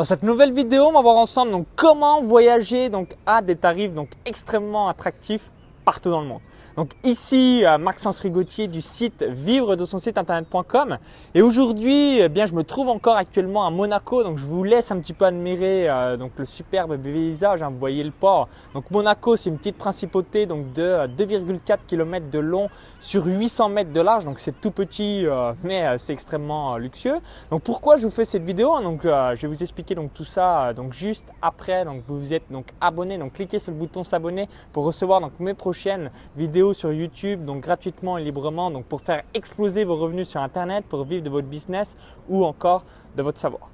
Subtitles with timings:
[0.00, 3.92] Dans cette nouvelle vidéo, on va voir ensemble comment voyager donc, à des tarifs
[4.24, 5.50] extrêmement attractifs
[5.84, 6.40] partout dans le monde.
[6.76, 10.98] Donc ici, euh, Maxence Rigotier du site vivre de son site internet.com.
[11.34, 14.22] Et aujourd'hui, eh bien, je me trouve encore actuellement à Monaco.
[14.22, 17.62] Donc je vous laisse un petit peu admirer euh, donc, le superbe paysage.
[17.62, 18.48] Hein, vous voyez le port.
[18.74, 22.68] Donc Monaco, c'est une petite principauté donc, de 2,4 euh, km de long
[23.00, 24.24] sur 800 mètres de large.
[24.24, 25.26] Donc c'est tout petit,
[25.64, 27.18] mais c'est extrêmement luxueux.
[27.50, 30.24] Donc pourquoi je vous fais cette vidéo hein, Donc je vais vous expliquer donc, tout
[30.24, 31.84] ça donc, juste après.
[31.84, 33.18] Donc vous êtes donc abonné.
[33.18, 37.60] Donc cliquez sur le bouton s'abonner pour recevoir donc, mes prochaines vidéos sur YouTube, donc
[37.60, 41.46] gratuitement et librement, donc pour faire exploser vos revenus sur Internet, pour vivre de votre
[41.46, 41.94] business
[42.28, 42.82] ou encore
[43.16, 43.70] de votre savoir.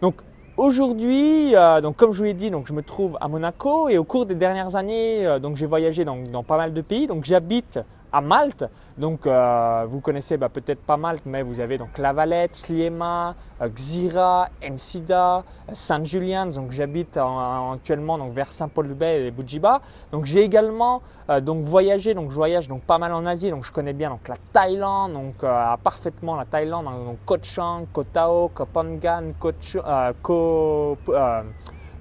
[0.00, 0.22] Donc
[0.56, 3.96] Aujourd'hui, euh, donc comme je vous l'ai dit, donc je me trouve à Monaco et
[3.96, 7.06] au cours des dernières années, euh, donc j'ai voyagé dans, dans, pas mal de pays.
[7.06, 7.78] Donc j'habite
[8.12, 8.64] à Malte.
[8.98, 13.34] Donc, euh, vous connaissez bah, peut-être pas Malte, mais vous avez donc La Valette, Sliema,
[13.60, 15.42] euh, Xira, Msida, euh,
[15.72, 16.46] Saint-Julien.
[16.46, 19.80] Donc, j'habite actuellement donc, vers Saint-Paul-de-Bay et Bujiba.
[20.12, 21.02] Donc, j'ai également
[21.42, 23.50] donc, voyagé, donc je voyage donc, pas mal en Asie.
[23.50, 25.44] Donc, je connais bien donc, la Thaïlande, donc
[25.82, 26.86] parfaitement la Thaïlande.
[26.86, 29.52] Donc, Koh Chang, Koh Tao, Koh Phangan, Koh,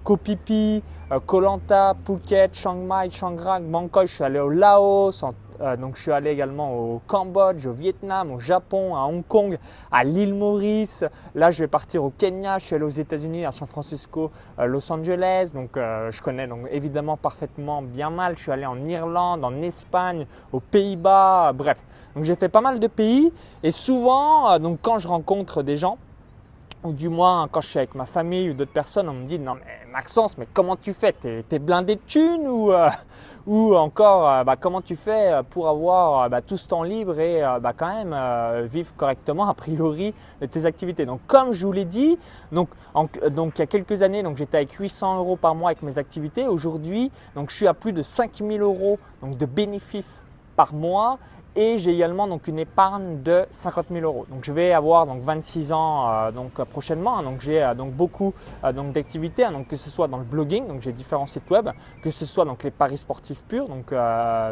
[0.03, 0.83] Koh Pipi,
[1.25, 4.07] Koh Lanta, Phuket, Chiang Mai, Chiang Rai, Bangkok.
[4.07, 7.73] Je suis allé au Laos, en euh, donc je suis allé également au Cambodge, au
[7.73, 9.57] Vietnam, au Japon, à Hong Kong,
[9.91, 11.03] à l'île Maurice.
[11.35, 12.57] Là, je vais partir au Kenya.
[12.57, 15.51] Je suis allé aux États-Unis, à San Francisco, euh, Los Angeles.
[15.53, 18.37] Donc euh, je connais donc évidemment parfaitement bien mal.
[18.37, 21.53] Je suis allé en Irlande, en Espagne, aux Pays-Bas.
[21.53, 21.81] bref,
[22.15, 23.31] donc j'ai fait pas mal de pays.
[23.63, 25.97] Et souvent, donc quand je rencontre des gens
[26.83, 29.39] ou du moins quand je suis avec ma famille ou d'autres personnes, on me dit
[29.39, 31.13] non mais Maxence, mais comment tu fais?
[31.13, 32.89] T'es es blindé de thunes ou, euh,
[33.47, 37.19] ou encore euh, bah, comment tu fais pour avoir euh, bah, tout ce temps libre
[37.19, 41.05] et bah, quand même vivre correctement a priori de tes activités?
[41.05, 42.17] Donc comme je vous l'ai dit,
[42.51, 42.69] donc,
[43.31, 45.97] donc il y a quelques années, donc j'étais avec 800 euros par mois avec mes
[45.97, 46.47] activités.
[46.47, 51.17] Aujourd'hui, je suis à plus de 5000 euros donc, de bénéfices par mois
[51.59, 54.25] et j'ai également donc une épargne de 50 000 euros.
[54.29, 57.17] Donc je vais avoir donc 26 ans euh, donc prochainement.
[57.17, 57.23] Hein.
[57.23, 58.33] donc j'ai euh, donc beaucoup
[58.63, 59.65] euh, donc d'activités, hein.
[59.67, 61.69] que ce soit dans le blogging, donc j'ai différents sites web,
[62.01, 63.93] que ce soit donc les paris sportifs purs, donc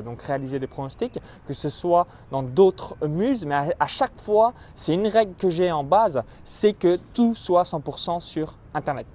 [0.03, 4.53] donc réaliser des pronostics, que ce soit dans d'autres muses, mais à, à chaque fois
[4.75, 8.55] c'est une règle que j'ai en base, c'est que tout soit 100% sur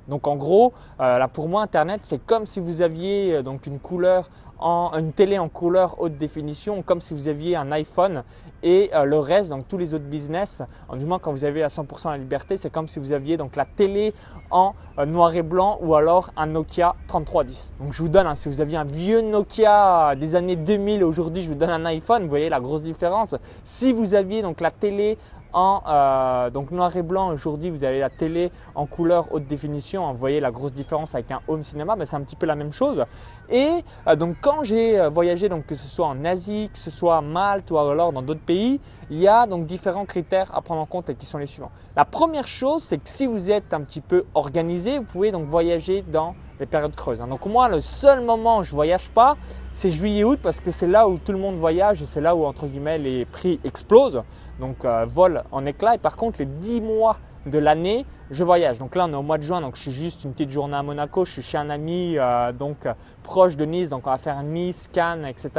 [0.09, 4.29] Donc en gros, là pour moi Internet c'est comme si vous aviez donc une couleur
[4.63, 8.23] une télé en couleur haute définition, comme si vous aviez un iPhone
[8.63, 10.63] et euh, le reste, donc tous les autres business,
[10.97, 13.57] du moins quand vous avez à 100% la liberté, c'est comme si vous aviez donc
[13.57, 14.15] la télé
[14.51, 17.75] en euh, noir et blanc ou alors un Nokia 3310.
[17.81, 21.43] Donc je vous donne, hein, si vous aviez un vieux Nokia des années 2000, aujourd'hui
[21.43, 23.35] je vous donne un iPhone, vous voyez la grosse différence.
[23.65, 25.19] Si vous aviez donc la télé
[25.55, 27.31] euh, donc noir et blanc.
[27.31, 30.11] Aujourd'hui, vous avez la télé en couleur haute définition.
[30.13, 32.55] Vous voyez la grosse différence avec un home cinéma, mais c'est un petit peu la
[32.55, 33.05] même chose.
[33.49, 33.69] Et
[34.07, 37.17] euh, donc quand j'ai euh, voyagé, donc que ce soit en Asie, que ce soit
[37.17, 38.81] à Malte ou alors dans d'autres pays,
[39.11, 41.71] il y a donc différents critères à prendre en compte et qui sont les suivants.
[41.97, 45.47] La première chose, c'est que si vous êtes un petit peu organisé, vous pouvez donc
[45.47, 47.21] voyager dans les périodes creuses.
[47.21, 47.27] Hein.
[47.27, 49.37] Donc moi, le seul moment où je voyage pas,
[49.73, 52.45] c'est juillet-août parce que c'est là où tout le monde voyage et c'est là où
[52.45, 54.23] entre guillemets les prix explosent,
[54.61, 55.97] donc euh, volent en éclats.
[55.97, 58.79] Et par contre, les 10 mois de l'année, je voyage.
[58.79, 60.77] Donc là, on est au mois de juin, donc je suis juste une petite journée
[60.77, 61.25] à Monaco.
[61.25, 62.87] Je suis chez un ami euh, donc
[63.25, 65.51] proche de Nice, donc on va faire Nice, Cannes, etc.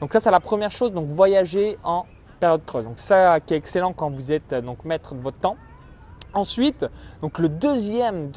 [0.00, 0.92] Donc ça, c'est la première chose.
[0.92, 2.06] Donc voyager en
[2.38, 2.84] période creuse.
[2.84, 5.56] Donc ça qui est excellent quand vous êtes donc maître de votre temps.
[6.34, 6.86] Ensuite,
[7.38, 8.30] le deuxième,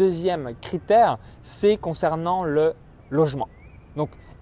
[0.62, 2.74] critère, c'est concernant le
[3.10, 3.50] logement.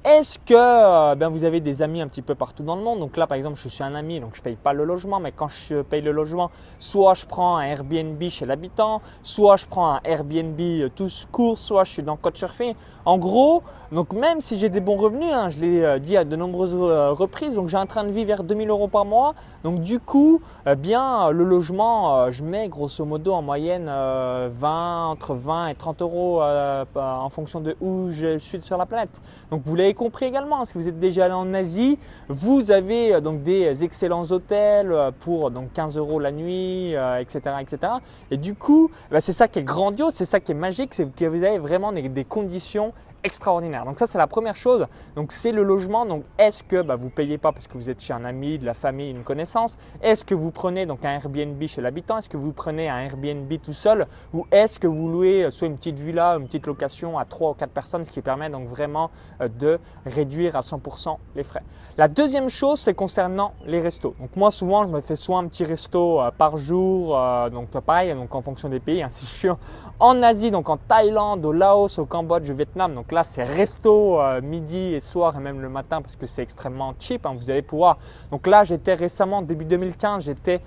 [0.06, 3.00] Est-ce que euh, ben, vous avez des amis un petit peu partout dans le monde?
[3.00, 5.20] Donc là, par exemple, je suis un ami, donc je ne paye pas le logement,
[5.20, 6.50] mais quand je paye le logement,
[6.80, 11.60] soit je prends un Airbnb chez l'habitant, soit je prends un Airbnb euh, tout court,
[11.60, 12.74] soit je suis dans Couchsurfing.
[13.06, 16.24] En gros, donc même si j'ai des bons revenus, hein, je l'ai euh, dit à
[16.24, 19.34] de nombreuses reprises, donc j'ai un train de vie vers 2000 euros par mois.
[19.64, 20.42] Donc du coup,
[20.78, 26.42] bien le logement, je mets grosso modo en moyenne 20, entre 20 et 30 euros
[26.42, 29.22] en fonction de où je suis sur la planète.
[29.52, 31.98] Donc vous compris également, si vous êtes déjà allé en Asie,
[32.30, 37.42] vous avez euh, donc des excellents hôtels euh, pour donc 15 euros la nuit, etc.,
[37.46, 37.94] euh, etc.
[38.32, 41.12] Et du coup, bah, c'est ça qui est grandiose, c'est ça qui est magique, c'est
[41.12, 42.94] que vous avez vraiment des, conditions
[43.24, 43.86] extraordinaire.
[43.86, 44.88] Donc ça, c'est la première chose.
[45.16, 46.06] Donc c'est le logement.
[46.06, 48.58] Donc est-ce que bah, vous ne payez pas parce que vous êtes chez un ami,
[48.58, 49.78] de la famille, une connaissance?
[50.02, 52.18] Est-ce que vous prenez donc un Airbnb chez l'habitant?
[52.18, 54.08] Est-ce que vous prenez un Airbnb tout seul?
[54.34, 57.52] Ou est-ce que vous louez euh, soit une petite villa, une petite location à 3
[57.52, 59.12] ou 4 personnes, ce qui permet donc vraiment
[59.42, 61.64] euh, de réduire à 100% les frais?
[61.98, 64.16] La deuxième chose, c'est concernant les restos.
[64.20, 67.18] Donc moi, souvent, je me fais soit un petit resto euh, par jour,
[67.52, 69.02] donc pareil, donc en fonction des pays.
[69.02, 69.50] Hein, si je suis
[70.00, 74.20] en Asie, donc en Thaïlande, au Laos, au Cambodge, au Vietnam, donc là, c'est resto
[74.42, 77.26] midi et soir et même le matin parce que c'est extrêmement cheap.
[77.26, 77.98] Hein, vous allez pouvoir.
[78.32, 80.62] Donc là, j'étais récemment, début 2015, j'étais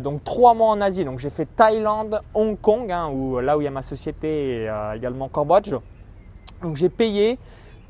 [0.00, 1.04] donc trois mois en Asie.
[1.04, 4.62] Donc j'ai fait Thaïlande, Hong Kong, hein, où, là où il y a ma société
[4.62, 5.74] et également Cambodge.
[6.62, 7.38] Donc j'ai payé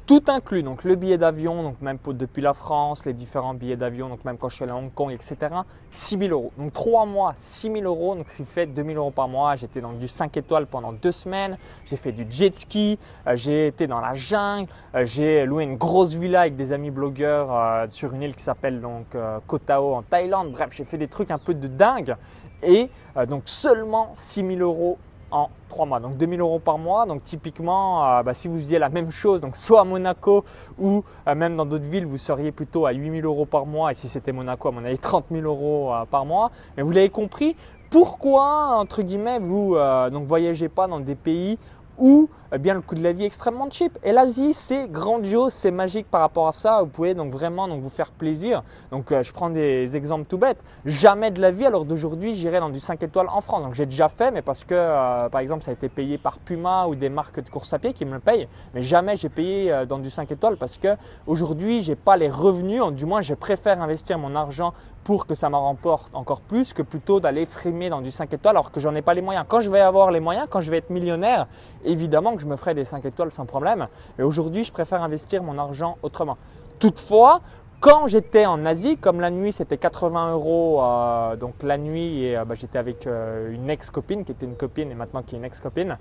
[0.06, 4.08] tout inclus, donc le billet d'avion, donc même depuis la France, les différents billets d'avion,
[4.08, 5.53] donc même quand je suis allé à Hong Kong, etc.
[5.91, 6.53] 6 000 euros.
[6.56, 9.56] Donc 3 mois, 6 000 euros, donc ce qui fait 2 000 euros par mois.
[9.56, 11.58] J'étais dans du 5 étoiles pendant deux semaines.
[11.87, 15.76] J'ai fait du jet ski, euh, j'ai été dans la jungle, euh, j'ai loué une
[15.76, 19.17] grosse villa avec des amis blogueurs euh, sur une île qui s'appelle donc
[19.49, 20.53] Koh en Thaïlande.
[20.53, 22.14] Bref, j'ai fait des trucs un peu de dingue.
[22.62, 22.88] Et
[23.29, 24.99] donc seulement 6 000 euros
[25.31, 26.00] en 3 mois.
[26.00, 27.06] Donc 2000 euros par mois.
[27.06, 30.44] Donc typiquement, euh, bah, si vous faisiez la même chose, donc soit à Monaco
[30.78, 33.90] ou euh, même dans d'autres villes, vous seriez plutôt à 8000 euros par mois.
[33.90, 36.50] Et si c'était Monaco, à mon avis, 30 000 euros euh, par mois.
[36.76, 37.56] Mais vous l'avez compris,
[37.90, 41.56] pourquoi, entre guillemets, vous ne voyagez pas dans des pays
[41.98, 43.98] où eh bien, le coût de la vie extrêmement cheap.
[44.04, 46.81] Et l'Asie, c'est grandiose, c'est magique par rapport à ça.
[46.81, 48.62] Vous pouvez donc vraiment donc, vous faire plaisir.
[48.93, 50.62] Donc, euh, je prends des exemples tout bêtes.
[50.84, 53.62] Jamais de la vie, alors d'aujourd'hui, j'irai dans du 5 étoiles en France.
[53.62, 56.38] Donc, j'ai déjà fait, mais parce que, euh, par exemple, ça a été payé par
[56.38, 58.48] Puma ou des marques de course à pied qui me le payent.
[58.75, 60.96] Mais jamais j'ai payé euh, dans du 5 étoiles parce que
[61.26, 62.82] aujourd'hui, j'ai pas les revenus.
[62.93, 64.72] Du moins, je préfère investir mon argent
[65.06, 68.56] pour que ça me remporte encore plus que plutôt d'aller frimer dans du 5 étoiles
[68.56, 69.47] alors que j'en ai pas les moyens.
[69.49, 71.47] Quand je vais avoir les moyens, quand je vais être millionnaire,
[71.85, 73.87] évidemment que je me ferai des 5 étoiles sans problème.
[74.19, 76.38] Mais aujourd'hui, je préfère investir mon argent autrement.
[76.81, 77.41] Toutefois,
[77.79, 82.37] quand j'étais en Asie, comme la nuit c'était 80 euros, euh, donc la nuit, et
[82.37, 85.38] euh, bah, j'étais avec euh, une ex-copine qui était une copine et maintenant qui est
[85.38, 85.99] une ex-copine,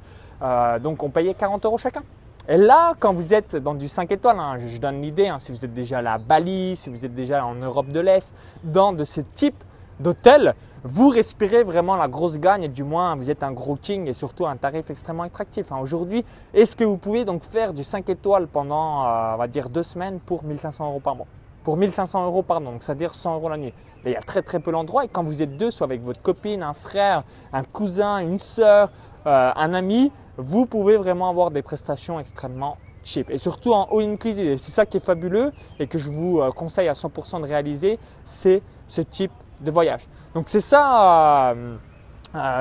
[0.81, 2.01] donc on payait 40 euros chacun.
[2.47, 5.51] Et là, quand vous êtes dans du 5 étoiles, hein, je donne l'idée, hein, si
[5.51, 8.31] vous êtes déjà à Bali, si vous êtes déjà en Europe de l'Est,
[8.63, 9.63] dans de ce type
[9.99, 10.53] d'hôtel,
[10.83, 14.13] vous respirez vraiment la grosse gagne et du moins vous êtes un gros king et
[14.13, 15.71] surtout un tarif extrêmement attractif.
[15.71, 15.79] Hein.
[15.81, 19.69] Aujourd'hui, est-ce que vous pouvez donc faire du 5 étoiles pendant, euh, on va dire,
[19.69, 21.27] deux semaines pour 1500 euros par mois?
[21.63, 23.73] Pour 1500 euros pardon, donc c'est-à-dire 100 euros la nuit.
[24.03, 26.03] Mais il y a très très peu d'endroits et quand vous êtes deux, soit avec
[26.03, 28.91] votre copine, un frère, un cousin, une soeur,
[29.25, 33.29] euh, un ami, vous pouvez vraiment avoir des prestations extrêmement cheap.
[33.29, 34.57] Et surtout en all inclusive.
[34.57, 37.99] C'est ça qui est fabuleux et que je vous euh, conseille à 100% de réaliser,
[38.23, 40.07] c'est ce type de voyage.
[40.33, 41.77] Donc c'est ça euh,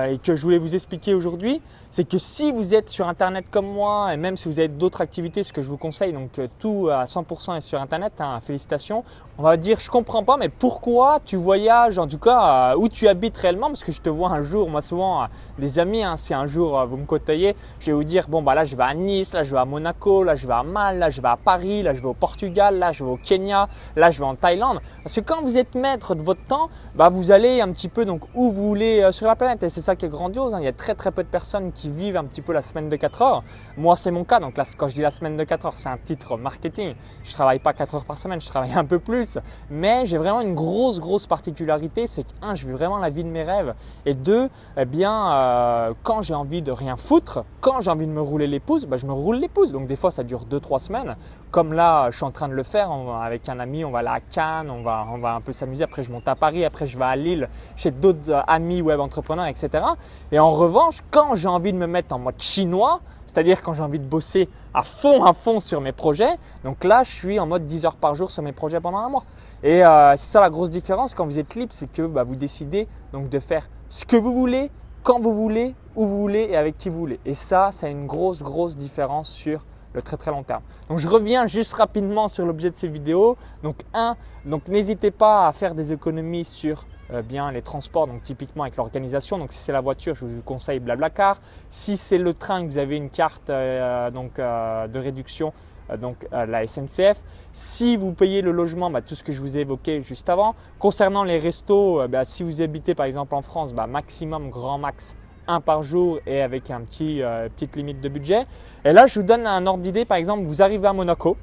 [0.06, 1.60] et que je voulais vous expliquer aujourd'hui
[1.94, 5.00] c'est que si vous êtes sur Internet comme moi, et même si vous avez d'autres
[5.00, 8.40] activités, ce que je vous conseille, donc euh, tout à 100% est sur Internet, hein,
[8.44, 9.04] félicitations,
[9.38, 12.88] on va dire je comprends pas, mais pourquoi tu voyages, en tout cas euh, où
[12.88, 15.26] tu habites réellement, parce que je te vois un jour, moi souvent, euh,
[15.60, 18.56] des amis, hein, si un jour vous me côtoyez, je vais vous dire, bon bah
[18.56, 20.98] là je vais à Nice, là je vais à Monaco, là je vais à Mal,
[20.98, 23.68] là je vais à Paris, là je vais au Portugal, là je vais au Kenya,
[23.94, 24.80] là je vais en Thaïlande.
[25.04, 28.04] Parce que quand vous êtes maître de votre temps, bah, vous allez un petit peu
[28.04, 30.58] donc où vous voulez sur la planète, et c'est ça qui est grandiose, hein.
[30.58, 32.88] il y a très très peu de personnes qui vivent un petit peu la semaine
[32.88, 33.42] de 4 heures.
[33.76, 34.40] Moi, c'est mon cas.
[34.40, 36.94] Donc là, quand je dis la semaine de 4 heures, c'est un titre marketing.
[37.22, 39.38] Je travaille pas 4 heures par semaine, je travaille un peu plus.
[39.70, 42.06] Mais j'ai vraiment une grosse, grosse particularité.
[42.06, 43.74] C'est que, un, je vis vraiment la vie de mes rêves.
[44.06, 48.12] Et deux, eh bien, euh, quand j'ai envie de rien foutre, quand j'ai envie de
[48.12, 49.72] me rouler les pouces, bah, je me roule les pouces.
[49.72, 51.16] Donc des fois, ça dure 2-3 semaines.
[51.50, 53.84] Comme là, je suis en train de le faire avec un ami.
[53.84, 55.84] On va là à Cannes, on va, on va un peu s'amuser.
[55.84, 56.64] Après, je monte à Paris.
[56.64, 59.84] Après, je vais à Lille chez d'autres euh, amis web entrepreneurs, etc.
[60.32, 63.82] Et en revanche, quand j'ai envie de me mettre en mode chinois, c'est-à-dire quand j'ai
[63.82, 66.38] envie de bosser à fond, à fond sur mes projets.
[66.64, 69.08] Donc là, je suis en mode 10 heures par jour sur mes projets pendant un
[69.08, 69.24] mois.
[69.62, 72.36] Et euh, c'est ça la grosse différence quand vous êtes libre, c'est que bah, vous
[72.36, 74.70] décidez donc de faire ce que vous voulez,
[75.02, 77.20] quand vous voulez, où vous voulez et avec qui vous voulez.
[77.24, 79.64] Et ça, c'est une grosse, grosse différence sur
[79.94, 80.62] le très très long terme.
[80.88, 83.36] Donc je reviens juste rapidement sur l'objet de ces vidéos.
[83.62, 88.22] Donc un, donc n'hésitez pas à faire des économies sur euh, bien les transports, donc
[88.22, 89.38] typiquement avec l'organisation.
[89.38, 91.40] Donc si c'est la voiture, je vous conseille Blablacar.
[91.70, 95.52] Si c'est le train, vous avez une carte euh, donc, euh, de réduction,
[96.00, 97.20] donc la SNCF.
[97.52, 100.54] Si vous payez le logement, bah, tout ce que je vous ai évoqué juste avant.
[100.78, 105.14] Concernant les restos, bah, si vous habitez par exemple en France, bah, maximum, grand max,
[105.46, 107.20] un par jour et avec un petit,
[107.54, 108.46] petite limite de budget.
[108.86, 110.06] Et là, je vous donne un ordre d'idée.
[110.06, 111.36] Par exemple, vous arrivez à Monaco.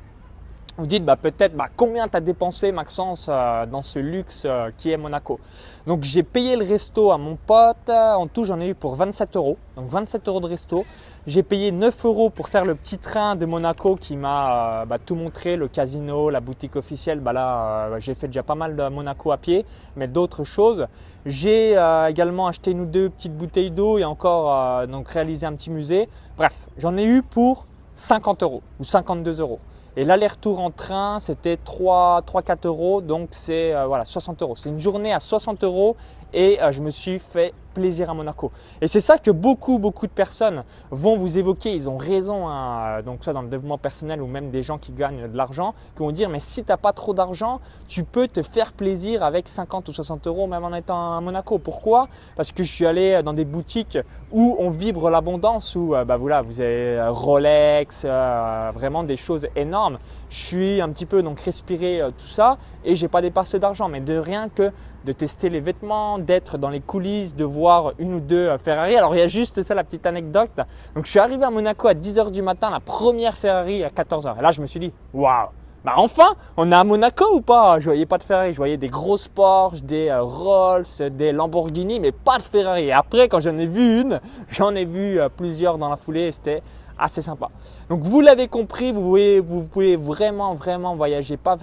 [0.78, 4.72] Vous dites bah, peut-être bah, combien tu as dépensé Maxence euh, dans ce luxe euh,
[4.78, 5.40] qui est Monaco?
[5.86, 9.36] Donc j'ai payé le resto à mon pote, en tout j'en ai eu pour 27
[9.36, 10.86] euros, donc 27 euros de resto.
[11.28, 14.98] J'ai payé 9 euros pour faire le petit train de Monaco qui m'a euh, bah,
[14.98, 17.20] tout montré, le casino, la boutique officielle.
[17.20, 19.66] Bah là j'ai fait déjà pas mal de Monaco à pied,
[19.98, 20.88] mais d'autres choses.
[21.26, 21.72] J'ai
[22.10, 26.10] également acheté une ou deux petites bouteilles d'eau et encore donc réalisé un petit musée.
[26.38, 29.60] Bref, j'en ai eu pour 50 euros ou 52 euros.
[29.98, 34.56] Et l'aller-retour en train, c'était 3-4 euros, donc c'est euh, voilà, 60 euros.
[34.56, 35.98] C'est une journée à 60 euros
[36.34, 38.52] et euh, je me suis fait plaisir à Monaco.
[38.82, 41.74] Et c'est ça que beaucoup, beaucoup de personnes vont vous évoquer.
[41.74, 44.92] Ils ont raison, hein, donc ça dans le développement personnel ou même des gens qui
[44.92, 48.28] gagnent de l'argent, qui vont dire mais si tu n'as pas trop d'argent, tu peux
[48.28, 51.58] te faire plaisir avec 50 ou 60 euros même en étant à Monaco.
[51.58, 52.08] Pourquoi?
[52.36, 53.98] Parce que je suis allé dans des boutiques
[54.32, 59.18] où on vibre l'abondance, où euh, bah, voilà, vous avez euh, Rolex, euh, vraiment des
[59.18, 59.98] choses énormes.
[60.30, 64.00] Je suis un petit peu donc respiré tout ça et j'ai pas dépassé d'argent, mais
[64.00, 64.72] de rien que
[65.06, 68.96] de tester les vêtements, d'être dans les coulisses, de voir une ou deux euh, Ferrari.
[68.96, 70.60] Alors il y a juste ça la petite anecdote.
[70.96, 74.38] Donc je suis arrivé à Monaco à 10h du matin, la première Ferrari à 14h.
[74.38, 75.50] Et là je me suis dit waouh
[75.84, 77.80] bah enfin, on est à Monaco ou pas?
[77.80, 82.00] Je voyais pas de Ferrari, je voyais des grosses Porsche, des euh, Rolls, des Lamborghini,
[82.00, 82.84] mais pas de Ferrari.
[82.84, 86.32] Et après, quand j'en ai vu une, j'en ai vu euh, plusieurs dans la foulée.
[86.32, 86.62] C'était
[87.02, 87.50] assez sympa.
[87.90, 91.58] Donc vous l'avez compris, vous, voyez, vous pouvez vraiment, vraiment voyager pas,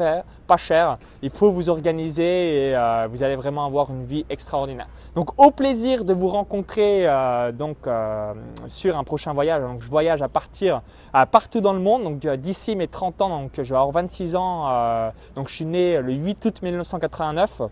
[0.46, 0.98] pas cher.
[1.22, 4.88] Il faut vous organiser et euh, vous allez vraiment avoir une vie extraordinaire.
[5.14, 8.34] Donc au plaisir de vous rencontrer euh, donc, euh,
[8.66, 9.62] sur un prochain voyage.
[9.62, 10.82] Donc je voyage à partir
[11.30, 12.04] partout dans le monde.
[12.04, 15.12] Donc d'ici mes 30 ans, donc je vais avoir 26 ans.
[15.34, 17.62] donc je suis né le 8 août 1989.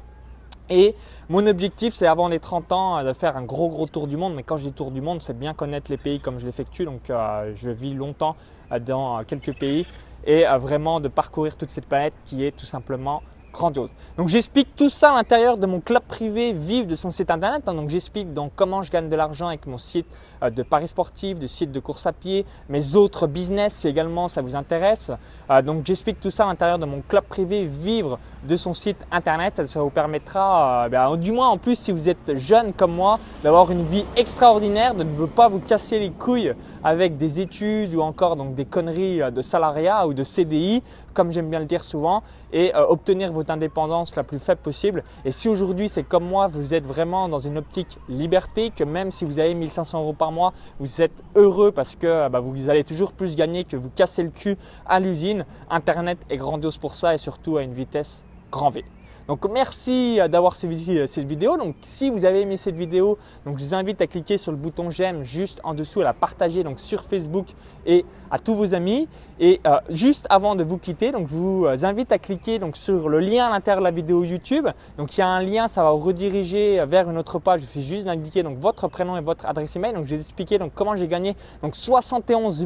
[0.69, 0.95] Et
[1.29, 4.35] mon objectif, c'est avant les 30 ans de faire un gros gros tour du monde.
[4.35, 6.85] Mais quand je dis tour du monde, c'est bien connaître les pays comme je l'effectue.
[6.85, 8.37] Donc euh, je vis longtemps
[8.73, 9.87] euh, dans quelques pays
[10.25, 13.23] et euh, vraiment de parcourir toute cette planète qui est tout simplement
[13.57, 13.95] grandiose.
[14.19, 17.63] Donc j'explique tout ça à l'intérieur de mon club privé Vive de son site internet.
[17.67, 17.75] Hein.
[17.75, 20.07] Donc j'explique donc comment je gagne de l'argent avec mon site
[20.43, 24.29] euh, de paris sportifs, de site de course à pied, mes autres business si également
[24.29, 25.11] ça vous intéresse.
[25.51, 28.99] Euh, donc j'explique tout ça à l'intérieur de mon club privé Vivre de son site
[29.11, 29.67] internet.
[29.67, 33.19] Ça vous permettra, euh, ben, du moins en plus si vous êtes jeune comme moi,
[33.43, 36.53] d'avoir une vie extraordinaire, de ne pas vous casser les couilles
[36.85, 40.83] avec des études ou encore donc des conneries de salariat ou de CDI,
[41.17, 45.03] comme j'aime bien le dire souvent, et obtenir votre indépendance la plus faible possible.
[45.25, 49.11] Et si aujourd'hui c'est comme moi, vous êtes vraiment dans une optique liberté, que même
[49.11, 52.85] si vous avez 1500 euros par mois, vous êtes heureux parce que bah, vous allez
[52.85, 55.47] toujours plus gagner que vous cassez le cul à l'usine.
[55.71, 58.85] Internet est grandiose pour ça et surtout à une vitesse grand V.
[59.29, 61.57] Donc merci euh, d'avoir suivi euh, cette vidéo.
[61.57, 64.59] Donc si vous avez aimé cette vidéo, donc je vous invite à cliquer sur le
[64.59, 67.47] bouton j'aime juste en dessous, à la partager donc sur Facebook
[67.87, 69.09] et à tous vos amis.
[69.41, 73.09] Et euh, juste avant de vous quitter, donc je vous invite à cliquer donc sur
[73.09, 74.69] le lien à l'intérieur de la vidéo YouTube.
[74.97, 77.63] Donc il y a un lien, ça va vous rediriger vers une autre page.
[77.63, 79.93] Je fais juste d'indiquer donc votre prénom et votre adresse email.
[79.93, 82.65] Donc je vais expliquer donc comment j'ai gagné donc 71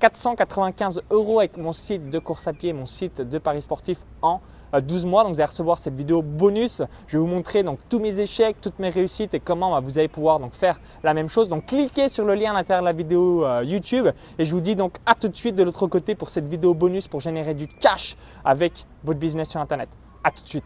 [0.00, 4.40] 495 euros avec mon site de course à pied, mon site de paris sportif en
[4.72, 5.24] 12 mois.
[5.24, 6.82] Donc vous allez recevoir cette vidéo bonus.
[7.06, 9.98] Je vais vous montrer donc tous mes échecs, toutes mes réussites et comment bah, vous
[9.98, 11.48] allez pouvoir donc faire la même chose.
[11.48, 14.08] Donc cliquez sur le lien à l'intérieur de la vidéo euh, YouTube
[14.38, 16.74] et je vous dis donc à tout de suite de l'autre côté pour cette vidéo
[16.74, 19.88] bonus pour générer du cash avec votre business sur Internet.
[20.24, 20.64] À tout de suite.